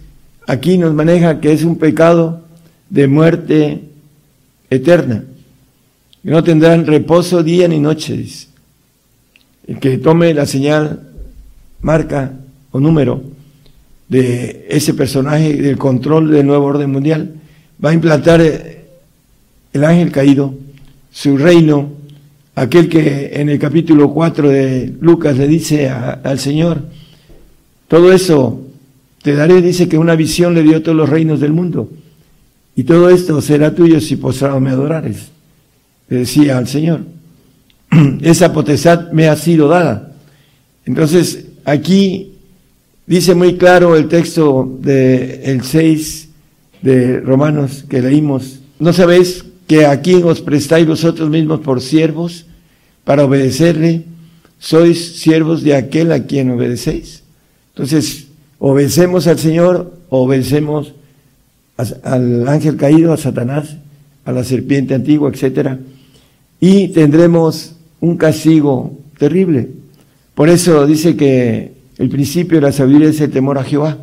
[0.47, 2.43] aquí nos maneja que es un pecado
[2.91, 3.83] de muerte
[4.71, 5.25] eterna.
[6.23, 8.25] Y no tendrán reposo día ni noche.
[9.67, 11.03] El que tome la señal,
[11.81, 12.33] marca
[12.71, 13.23] o número
[14.09, 17.35] de ese personaje del control del nuevo orden mundial,
[17.85, 20.55] va a implantar el ángel caído,
[21.11, 21.93] su reino,
[22.55, 26.83] aquel que en el capítulo 4 de Lucas le dice al Señor,
[27.87, 28.63] todo eso
[29.23, 31.91] te daré, dice que una visión le dio todos los reinos del mundo,
[32.77, 35.31] y todo esto será tuyo si postrado me adorares,
[36.09, 37.01] le decía al Señor.
[38.23, 40.13] Esa potestad me ha sido dada.
[40.85, 42.35] Entonces, aquí
[43.07, 46.29] dice muy claro el texto del el 6
[46.83, 52.47] de Romanos que leímos, ¿no sabéis que a quién os prestáis vosotros mismos por siervos
[53.05, 54.05] para obedecerle,
[54.59, 57.23] sois siervos de aquel a quien obedecéis.
[57.75, 58.27] Entonces,
[58.59, 60.95] obedecemos al Señor, obedecemos
[62.03, 63.77] al ángel caído, a Satanás,
[64.25, 65.79] a la serpiente antigua, etcétera,
[66.61, 69.69] y tendremos un castigo terrible.
[70.35, 73.99] Por eso dice que el principio de la sabiduría es el temor a Jehová.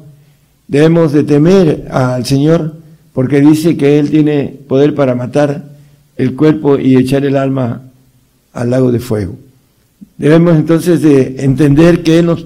[0.67, 2.84] Debemos de temer al Señor
[3.15, 5.63] porque dice que Él tiene poder para matar
[6.17, 7.83] el cuerpo y echar el alma
[8.51, 9.37] al lago de fuego.
[10.17, 12.45] Debemos entonces de entender que Él nos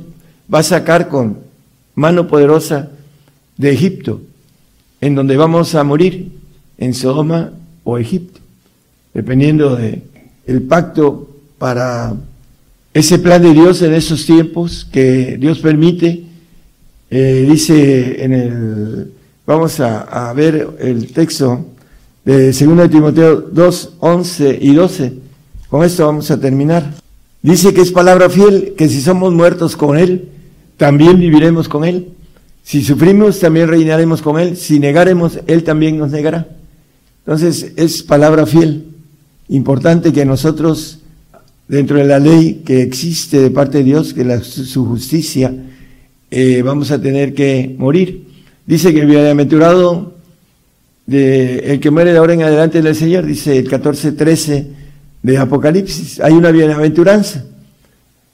[0.54, 1.40] va a sacar con
[1.96, 2.92] mano poderosa
[3.58, 4.22] de Egipto,
[5.02, 6.32] en donde vamos a morir,
[6.78, 7.52] en Sodoma
[7.84, 8.40] o Egipto,
[9.12, 10.04] dependiendo de
[10.46, 12.14] el pacto para
[12.94, 16.26] ese plan de Dios en esos tiempos que Dios permite.
[17.10, 19.12] Eh, dice en el,
[19.50, 21.66] vamos a, ver el texto
[22.24, 25.14] de 2 Timoteo 2, 11 y 12.
[25.70, 26.94] Con esto vamos a terminar.
[27.42, 30.30] Dice que es palabra fiel, que si somos muertos con Él,
[30.78, 32.10] también viviremos con Él.
[32.62, 34.56] Si sufrimos, también reinaremos con Él.
[34.56, 36.48] Si negaremos, Él también nos negará.
[37.26, 38.86] Entonces, es palabra fiel.
[39.48, 41.00] Importante que nosotros,
[41.68, 45.52] dentro de la ley que existe de parte de Dios, que la, su justicia,
[46.30, 48.29] eh, vamos a tener que morir.
[48.70, 50.14] Dice que bienaventurado,
[51.08, 54.68] de, el que muere de ahora en adelante del Señor, dice el 14.13
[55.24, 57.46] de Apocalipsis, hay una bienaventuranza.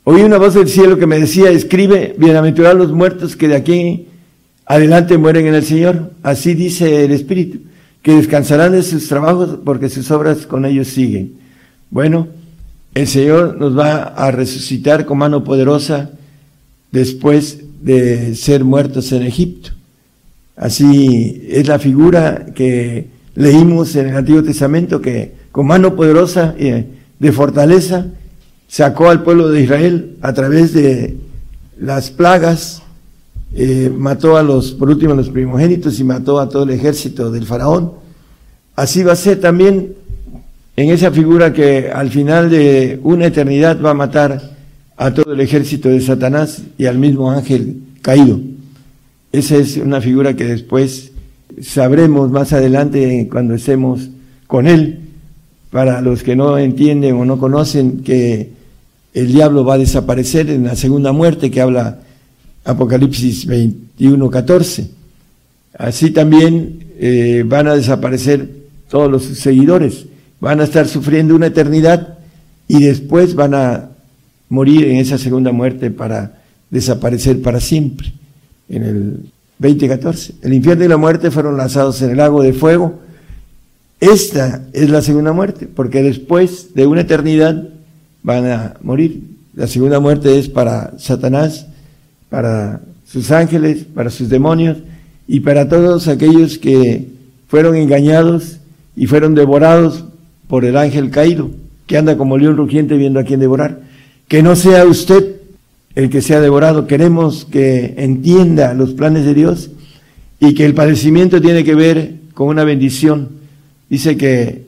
[0.04, 4.08] Oí una voz del cielo que me decía, escribe, bienaventurados los muertos que de aquí
[4.66, 6.12] adelante mueren en el Señor.
[6.22, 7.60] Así dice el Espíritu,
[8.02, 11.36] que descansarán de sus trabajos porque sus obras con ellos siguen.
[11.90, 12.28] Bueno,
[12.94, 16.10] el Señor nos va a resucitar con mano poderosa
[16.92, 19.75] después de ser muertos en Egipto.
[20.56, 27.32] Así es la figura que leímos en el Antiguo Testamento que con mano poderosa de
[27.32, 28.08] fortaleza
[28.68, 31.18] sacó al pueblo de Israel a través de
[31.80, 32.82] las plagas,
[33.54, 37.32] eh, mató a los, por último, a los primogénitos y mató a todo el ejército
[37.32, 37.94] del faraón.
[38.76, 39.94] Así va a ser también
[40.76, 44.56] en esa figura que al final de una eternidad va a matar
[44.98, 48.40] a todo el ejército de Satanás y al mismo ángel caído.
[49.36, 51.12] Esa es una figura que después
[51.62, 54.08] sabremos más adelante cuando estemos
[54.48, 55.00] con él
[55.72, 58.52] para los que no entienden o no conocen que
[59.14, 62.00] el diablo va a desaparecer en la segunda muerte que habla
[62.64, 64.90] Apocalipsis 21, 14.
[65.78, 68.50] Así también eh, van a desaparecer
[68.90, 70.06] todos los seguidores,
[70.40, 72.20] van a estar sufriendo una eternidad
[72.70, 73.90] y después van a
[74.48, 78.14] morir en esa segunda muerte para desaparecer para siempre.
[78.70, 79.20] En el
[79.60, 83.06] 2014, el infierno y la muerte fueron lanzados en el lago de fuego
[84.00, 87.70] esta es la segunda muerte, porque después de una eternidad
[88.24, 89.22] van a morir.
[89.56, 91.68] La segunda muerte es para Satanás,
[92.30, 94.78] para sus ángeles, para sus demonios
[95.28, 97.08] y para todos aquellos que
[97.48, 98.58] fueron engañados
[98.96, 100.04] y fueron devorados
[100.48, 101.50] por el ángel caído,
[101.88, 103.80] que anda como león rugiente viendo a quién devorar.
[104.28, 105.35] Que no sea usted
[105.96, 106.88] el que sea devorado.
[106.88, 109.72] Queremos que entienda los planes de Dios
[110.40, 113.46] y que el padecimiento tiene que ver con una bendición
[113.90, 114.66] Dice que,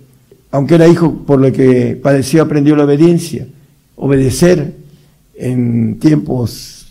[0.51, 3.47] aunque era hijo, por lo que padeció, aprendió la obediencia.
[3.95, 4.73] Obedecer
[5.35, 6.87] en tiempos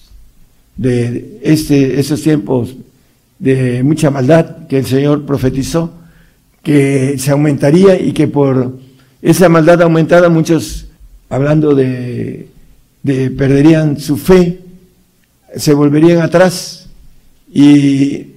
[0.76, 2.76] de este, esos tiempos
[3.38, 5.92] de mucha maldad que el Señor profetizó,
[6.62, 8.78] que se aumentaría y que por
[9.22, 10.88] esa maldad aumentada muchos,
[11.28, 12.48] hablando de,
[13.06, 14.60] de perderían su fe,
[15.54, 16.88] se volverían atrás
[17.52, 18.32] y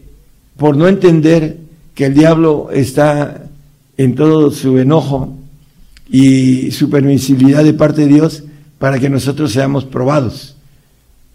[0.58, 1.58] por no entender
[1.96, 3.46] que el diablo está
[3.98, 5.36] en todo su enojo
[6.08, 8.44] y su permisibilidad de parte de Dios
[8.78, 10.56] para que nosotros seamos probados.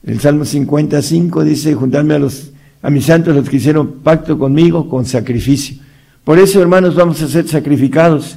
[0.07, 4.91] El Salmo 55 dice, juntarme a los a mis santos los que hicieron pacto conmigo
[4.91, 5.79] con sacrificio.
[6.23, 8.37] Por eso, hermanos, vamos a ser sacrificados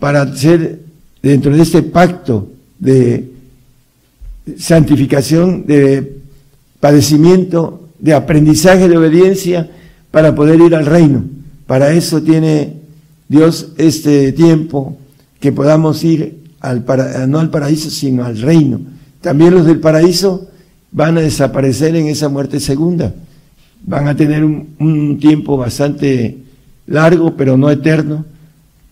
[0.00, 0.80] para ser
[1.22, 3.35] dentro de este pacto de
[4.56, 6.18] santificación, de
[6.80, 9.70] padecimiento, de aprendizaje de obediencia
[10.10, 11.24] para poder ir al reino.
[11.66, 12.74] Para eso tiene
[13.28, 14.96] Dios este tiempo
[15.40, 18.80] que podamos ir al para, no al paraíso, sino al reino.
[19.20, 20.48] También los del paraíso
[20.92, 23.12] van a desaparecer en esa muerte segunda.
[23.84, 26.38] Van a tener un, un tiempo bastante
[26.86, 28.24] largo, pero no eterno.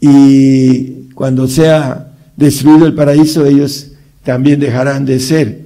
[0.00, 3.92] Y cuando sea destruido el paraíso, ellos
[4.24, 5.60] también dejarán de ser.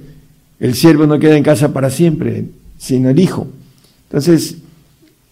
[0.59, 2.45] El siervo no queda en casa para siempre,
[2.77, 3.47] sino el hijo.
[4.09, 4.57] Entonces,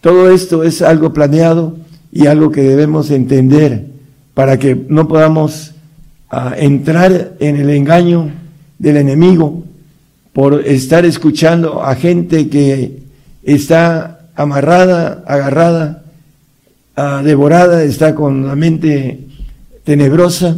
[0.00, 1.76] todo esto es algo planeado
[2.10, 3.86] y algo que debemos entender
[4.34, 5.72] para que no podamos
[6.30, 8.30] a entrar en el engaño
[8.78, 9.64] del enemigo
[10.32, 13.02] por estar escuchando a gente que
[13.42, 16.04] está amarrada, agarrada,
[17.24, 19.26] devorada, está con la mente
[19.84, 20.56] tenebrosa.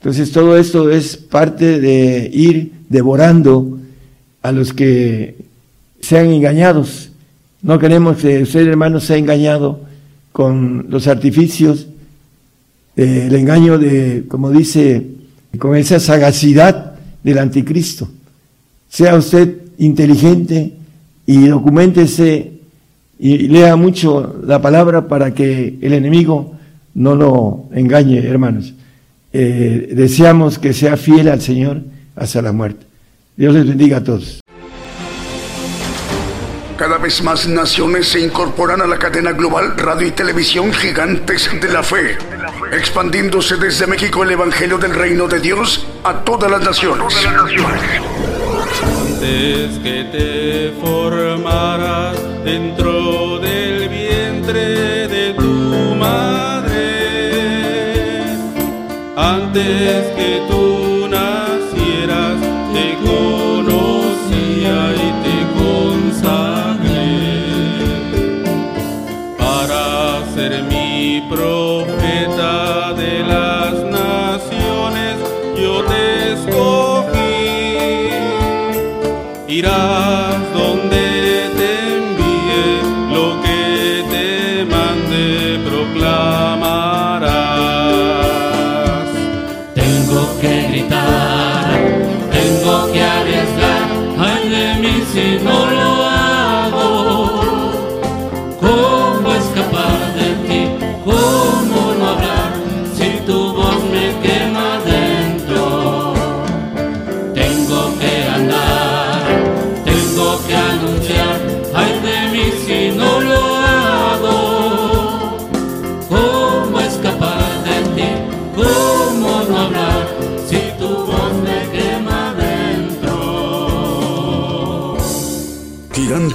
[0.00, 3.78] Entonces todo esto es parte de ir devorando
[4.42, 5.36] a los que
[6.00, 7.10] sean engañados.
[7.62, 9.80] No queremos que usted, hermano, sea engañado
[10.30, 11.88] con los artificios,
[12.94, 15.06] el engaño de, como dice,
[15.58, 18.08] con esa sagacidad del anticristo.
[18.88, 20.72] Sea usted inteligente
[21.26, 22.52] y documentese
[23.18, 26.54] y lea mucho la palabra para que el enemigo
[26.94, 28.74] no lo engañe, hermanos.
[29.40, 31.82] Eh, deseamos que sea fiel al Señor
[32.16, 32.84] hasta la muerte.
[33.36, 34.40] Dios les bendiga a todos.
[36.76, 41.68] Cada vez más naciones se incorporan a la cadena global radio y televisión gigantes de
[41.68, 42.18] la fe,
[42.72, 47.14] expandiéndose desde México el Evangelio del Reino de Dios a todas las naciones.
[48.82, 53.47] Antes que te formaras dentro del
[59.18, 62.38] antes que tú nacieras,
[62.72, 67.02] te conocía y te consagré
[69.36, 75.16] para ser mi profeta de las naciones.
[75.60, 77.18] Yo te escogí.
[79.48, 80.07] Irás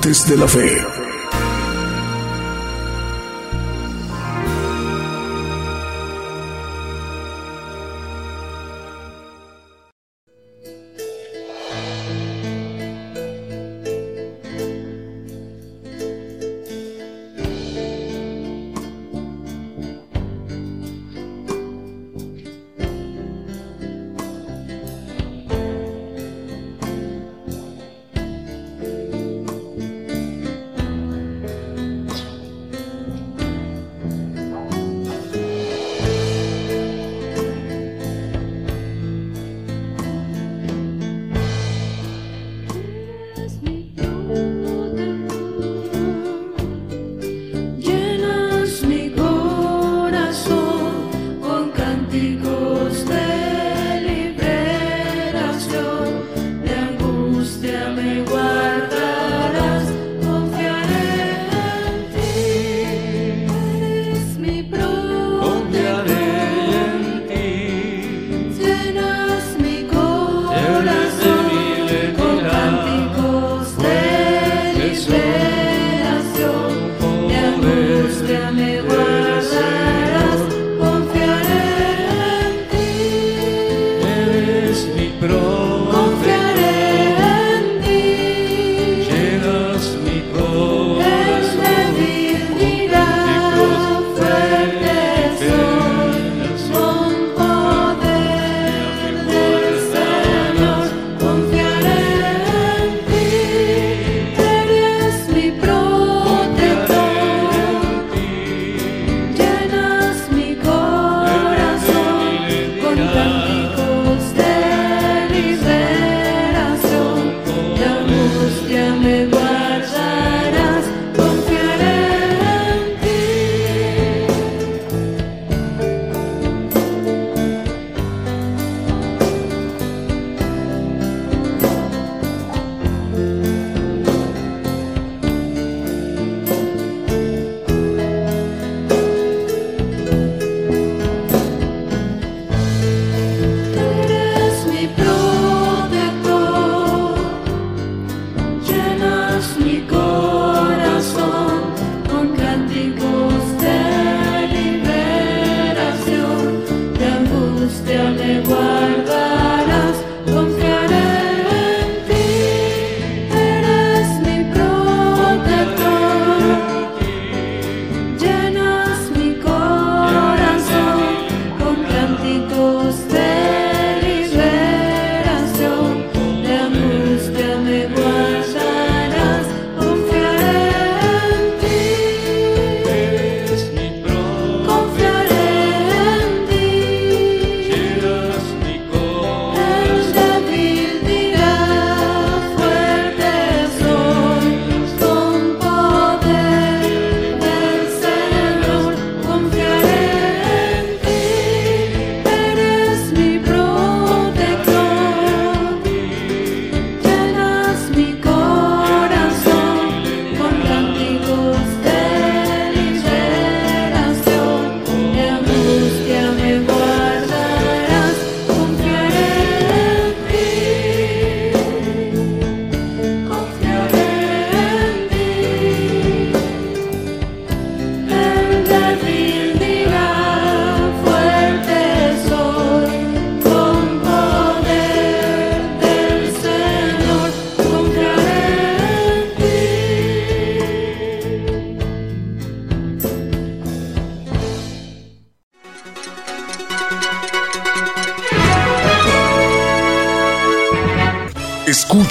[0.04, 1.03] Gigantes de la fe.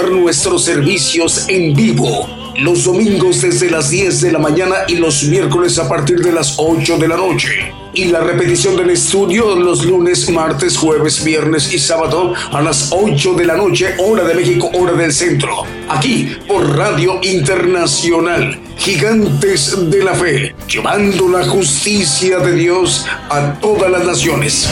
[0.00, 2.26] nuestros servicios en vivo
[2.58, 6.54] los domingos desde las 10 de la mañana y los miércoles a partir de las
[6.58, 7.72] 8 de la noche.
[7.94, 13.34] Y la repetición del estudio los lunes, martes, jueves, viernes y sábado a las 8
[13.34, 15.64] de la noche, hora de México, hora del centro.
[15.88, 23.90] Aquí por Radio Internacional, Gigantes de la Fe, llevando la justicia de Dios a todas
[23.90, 24.68] las naciones.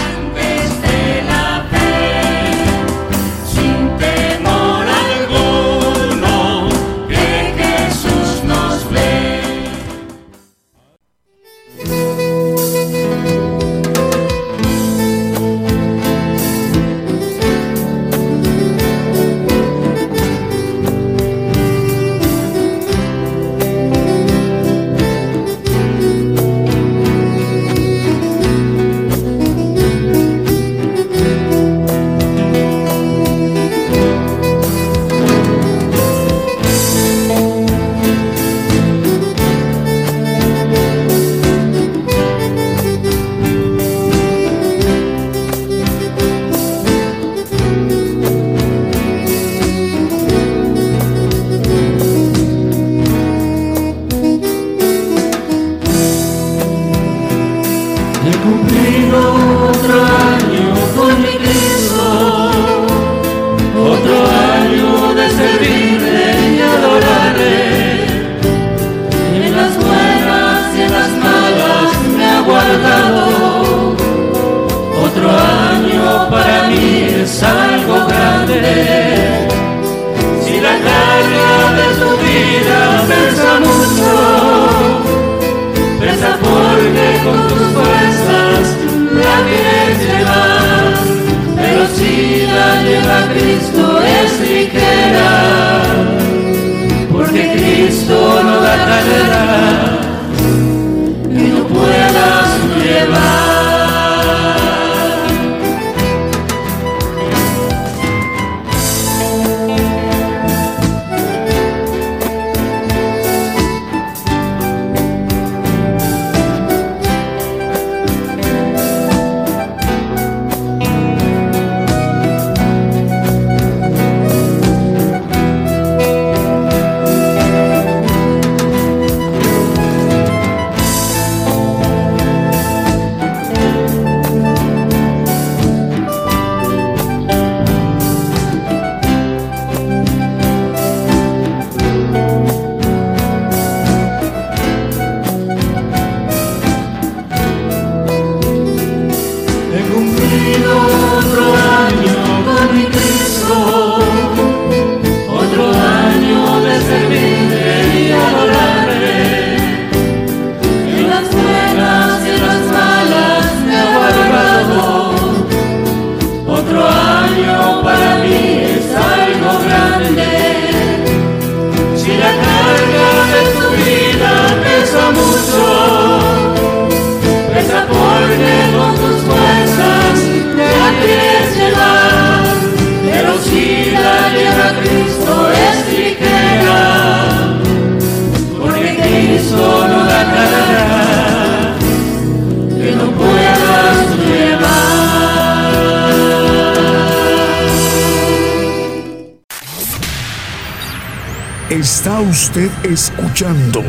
[202.84, 203.82] Escuchando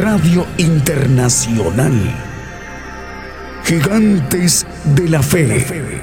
[0.00, 1.92] Radio Internacional.
[3.64, 5.99] Gigantes de la Fe.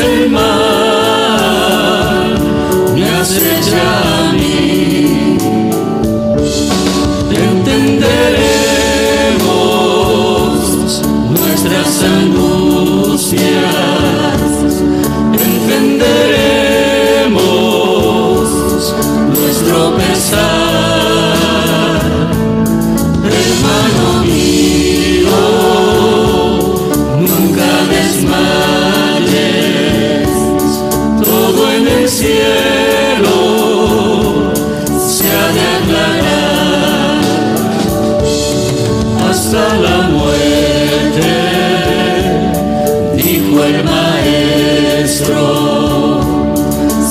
[0.00, 0.40] 녀석만.
[2.94, 4.29] 녀석자.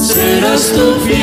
[0.07, 1.18] serás tu fiel.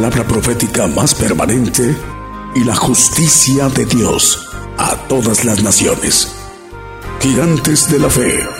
[0.00, 1.94] palabra profética más permanente
[2.54, 4.48] y la justicia de Dios
[4.78, 6.34] a todas las naciones.
[7.20, 8.59] Gigantes de la fe.